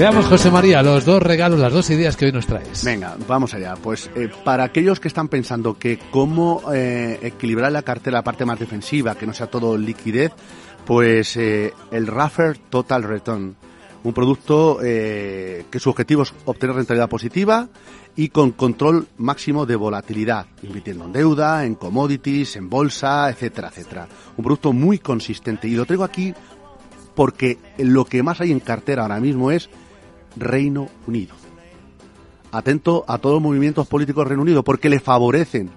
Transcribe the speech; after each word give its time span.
Veamos, 0.00 0.24
José 0.24 0.50
María, 0.50 0.82
los 0.82 1.04
dos 1.04 1.22
regalos, 1.22 1.60
las 1.60 1.74
dos 1.74 1.90
ideas 1.90 2.16
que 2.16 2.24
hoy 2.24 2.32
nos 2.32 2.46
traes. 2.46 2.82
Venga, 2.86 3.18
vamos 3.28 3.52
allá. 3.52 3.74
Pues 3.76 4.10
eh, 4.14 4.30
para 4.44 4.64
aquellos 4.64 4.98
que 4.98 5.08
están 5.08 5.28
pensando 5.28 5.76
que 5.76 5.98
cómo 6.10 6.62
eh, 6.72 7.18
equilibrar 7.20 7.70
la 7.70 7.82
cartera, 7.82 8.16
la 8.16 8.24
parte 8.24 8.46
más 8.46 8.58
defensiva, 8.58 9.14
que 9.14 9.26
no 9.26 9.34
sea 9.34 9.48
todo 9.48 9.76
liquidez, 9.76 10.32
pues 10.86 11.36
eh, 11.36 11.74
el 11.90 12.06
Raffer 12.06 12.56
Total 12.56 13.02
Return. 13.02 13.56
Un 14.02 14.14
producto 14.14 14.78
que 14.80 15.78
su 15.78 15.90
objetivo 15.90 16.22
es 16.22 16.32
obtener 16.46 16.76
rentabilidad 16.76 17.10
positiva 17.10 17.68
y 18.16 18.30
con 18.30 18.52
control 18.52 19.06
máximo 19.18 19.66
de 19.66 19.76
volatilidad, 19.76 20.46
invirtiendo 20.62 21.04
en 21.04 21.12
deuda, 21.12 21.66
en 21.66 21.74
commodities, 21.74 22.56
en 22.56 22.70
bolsa, 22.70 23.28
etcétera, 23.28 23.68
etcétera. 23.68 24.08
Un 24.38 24.44
producto 24.44 24.72
muy 24.72 24.98
consistente. 25.00 25.68
Y 25.68 25.72
lo 25.72 25.84
traigo 25.84 26.04
aquí 26.04 26.32
porque 27.14 27.58
lo 27.76 28.06
que 28.06 28.22
más 28.22 28.40
hay 28.40 28.50
en 28.50 28.60
cartera 28.60 29.02
ahora 29.02 29.20
mismo 29.20 29.50
es 29.50 29.68
Reino 30.36 30.88
Unido. 31.06 31.34
Atento 32.52 33.04
a 33.06 33.18
todos 33.18 33.34
los 33.34 33.42
movimientos 33.42 33.86
políticos 33.86 34.26
Reino 34.26 34.42
Unido 34.42 34.64
porque 34.64 34.88
le 34.88 35.00
favorecen 35.00 35.70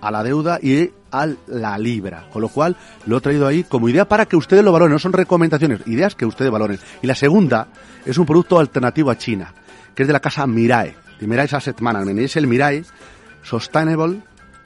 a 0.00 0.10
la 0.10 0.22
deuda 0.22 0.58
y 0.62 0.90
a 1.10 1.28
la 1.46 1.78
libra. 1.78 2.28
Con 2.32 2.42
lo 2.42 2.48
cual 2.48 2.76
lo 3.06 3.18
he 3.18 3.20
traído 3.20 3.46
ahí 3.46 3.64
como 3.64 3.88
idea 3.88 4.08
para 4.08 4.26
que 4.26 4.36
ustedes 4.36 4.64
lo 4.64 4.72
valoren. 4.72 4.92
No 4.92 4.98
son 4.98 5.12
recomendaciones, 5.12 5.80
ideas 5.86 6.14
que 6.14 6.26
ustedes 6.26 6.50
valoren. 6.50 6.78
Y 7.02 7.06
la 7.06 7.14
segunda 7.14 7.68
es 8.04 8.18
un 8.18 8.26
producto 8.26 8.58
alternativo 8.58 9.10
a 9.10 9.18
China, 9.18 9.54
que 9.94 10.02
es 10.02 10.06
de 10.06 10.12
la 10.12 10.20
casa 10.20 10.46
Mirae. 10.46 10.94
De 11.20 11.26
Mirae 11.26 11.48
Asset 11.50 11.80
Management. 11.80 12.20
Es 12.20 12.36
el 12.36 12.46
Mirae 12.46 12.84
Sustainable 13.42 14.20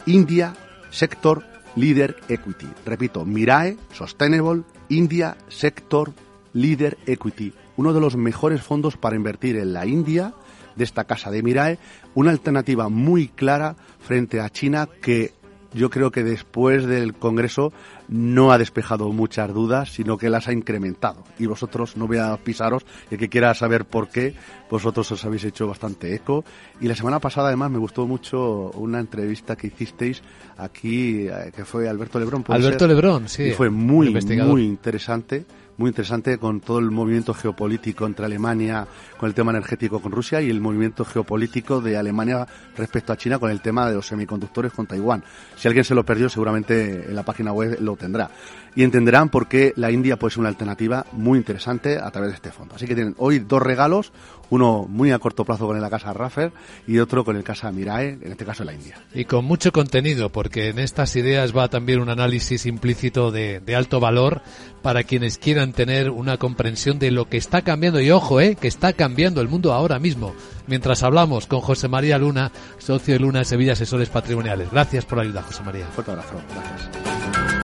India 0.07 0.55
Sector 0.91 1.45
Leader 1.77 2.17
Equity. 2.29 2.69
Repito, 2.85 3.25
Mirae 3.25 3.77
Sustainable 3.93 4.63
India 4.89 5.37
Sector 5.49 6.13
Leader 6.53 6.99
Equity 7.07 7.53
uno 7.77 7.93
de 7.93 8.01
los 8.01 8.17
mejores 8.17 8.63
fondos 8.63 8.97
para 8.97 9.17
invertir 9.17 9.57
en 9.57 9.73
la 9.73 9.87
India 9.87 10.35
de 10.77 10.85
esta 10.85 11.05
casa 11.05 11.31
de 11.31 11.43
Mirae, 11.43 11.79
una 12.15 12.31
alternativa 12.31 12.89
muy 12.89 13.29
clara 13.29 13.77
frente 14.01 14.41
a 14.41 14.51
China 14.51 14.89
que 15.01 15.33
yo 15.75 15.91
creo 15.91 16.11
que 16.11 16.23
después 16.23 16.87
del 16.87 17.15
Congreso 17.15 17.73
no 18.09 18.53
ha 18.53 18.59
despejado 18.59 19.11
muchas 19.11 19.53
dudas, 19.55 19.91
sino 19.91 20.19
que 20.19 20.29
las 20.29 20.49
ha 20.49 20.53
incrementado. 20.53 21.25
Y 21.39 21.47
vosotros, 21.47 21.97
no 21.97 22.07
voy 22.07 22.19
a 22.19 22.37
pisaros, 22.37 22.85
el 23.11 23.17
que 23.17 23.31
quiera 23.31 23.55
saber 23.55 23.87
por 23.87 24.09
qué, 24.09 24.35
vosotros 24.71 25.11
os 25.13 25.25
habéis 25.25 25.45
hecho 25.45 25.67
bastante 25.67 26.15
eco. 26.15 26.45
Y 26.81 26.89
la 26.89 26.95
semana 26.95 27.21
pasada, 27.21 27.49
además, 27.49 27.71
me 27.71 27.79
gustó 27.79 28.07
mucho 28.07 28.71
una 28.73 29.01
entrevista 29.01 29.57
que 29.57 29.69
hicisteis 29.69 30.23
aquí, 30.59 31.27
eh, 31.29 31.53
que 31.55 31.65
fue 31.65 31.89
Alberto 31.89 32.19
Lebrón. 32.19 32.45
Alberto 32.49 32.87
Lebrón, 32.87 33.29
sí. 33.29 33.45
Y 33.45 33.53
fue 33.53 33.71
muy, 33.71 34.11
muy 34.11 34.65
interesante 34.65 35.47
muy 35.77 35.89
interesante 35.89 36.39
con 36.39 36.61
todo 36.61 36.79
el 36.79 36.91
movimiento 36.91 37.35
geopolítico 37.35 38.07
entre 38.07 38.27
Alemania 38.27 38.87
con 39.19 39.29
el 39.29 39.35
tema 39.35 39.53
energético 39.53 40.01
con 40.01 40.13
Rusia 40.13 40.41
y 40.41 40.51
el 40.51 40.61
movimiento 40.61 41.05
geopolítico 41.05 41.81
de 41.81 41.97
Alemania 41.97 42.47
respecto 42.77 43.13
a 43.13 43.17
China 43.17 43.39
con 43.39 43.51
el 43.51 43.61
tema 43.61 43.89
de 43.89 43.95
los 43.95 44.07
semiconductores 44.07 44.73
con 44.73 44.87
Taiwán. 44.87 45.25
Si 45.57 45.69
alguien 45.69 45.85
se 45.85 45.95
lo 45.95 46.05
perdió, 46.05 46.29
seguramente 46.29 47.07
en 47.09 47.15
la 47.15 47.23
página 47.23 47.53
web 47.53 47.79
lo 47.81 47.97
tendrá. 47.97 48.31
Y 48.75 48.83
entenderán 48.83 49.29
por 49.29 49.49
qué 49.49 49.73
la 49.77 49.91
India 49.91 50.19
puede 50.19 50.33
ser 50.33 50.41
una 50.41 50.49
alternativa 50.49 51.05
muy 51.13 51.39
interesante 51.39 51.99
a 51.99 52.11
través 52.11 52.31
de 52.31 52.37
este 52.37 52.51
fondo. 52.53 52.75
Así 52.75 52.87
que 52.87 52.95
tienen 52.95 53.15
hoy 53.19 53.39
dos 53.39 53.63
regalos, 53.63 54.13
uno 54.53 54.85
muy 54.87 55.13
a 55.13 55.19
corto 55.19 55.47
plazo 55.47 55.67
con 55.67 55.81
la 55.81 55.89
casa 55.89 56.13
Raffer 56.13 56.53
y 56.87 56.99
otro 56.99 57.25
con 57.25 57.37
el 57.37 57.43
casa 57.43 57.73
Mirae, 57.73 58.19
en 58.21 58.33
este 58.33 58.45
caso 58.45 58.65
la 58.65 58.75
India. 58.75 59.03
Y 59.15 59.25
con 59.25 59.47
mucho 59.47 59.73
contenido, 59.73 60.29
porque 60.29 60.69
en 60.69 60.79
estas 60.79 61.17
ideas 61.17 61.57
va 61.57 61.69
también 61.69 62.01
un 62.01 62.11
análisis 62.11 62.67
implícito 62.67 63.31
de, 63.31 63.61
de 63.61 63.75
alto 63.75 63.99
valor 63.99 64.43
para 64.83 65.05
quienes 65.05 65.39
quieran 65.39 65.73
tener 65.73 66.11
una 66.11 66.37
comprensión 66.37 66.99
de 66.99 67.11
lo 67.11 67.31
que 67.31 67.39
está 67.39 67.63
cambiando. 67.63 67.99
Y 68.03 68.11
ojo, 68.11 68.43
eh, 68.43 68.59
que 68.61 68.69
está 68.69 68.93
cambiando 68.93 69.41
el 69.41 69.49
mundo 69.49 69.73
ahora 69.73 69.99
mismo. 69.99 70.35
Mientras 70.67 71.03
hablamos 71.03 71.47
con 71.47 71.61
José 71.61 71.89
María 71.89 72.19
Luna, 72.19 72.53
socio 72.77 73.15
de 73.15 73.21
Luna 73.21 73.45
Sevilla 73.45 73.73
Asesores 73.73 74.11
Patrimoniales. 74.11 74.71
Gracias 74.71 75.07
por 75.07 75.17
la 75.17 75.25
ayuda, 75.25 75.43
José 75.43 75.63
María. 75.63 75.87
Fuerte 75.87 76.11
abrazo. 76.11 76.35
Gracias. 76.55 77.53